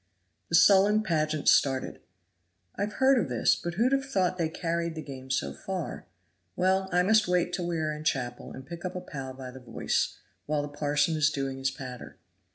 [0.49, 1.99] The sullen pageant started.
[2.75, 6.07] "I've heard of this, but who'd have thought they carried the game so far?
[6.55, 9.51] Well, I must wait till we are in chapel and pick up a pal by
[9.51, 10.17] the voice,
[10.47, 12.17] while the parson is doing his patter."